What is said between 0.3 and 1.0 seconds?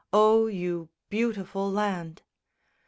you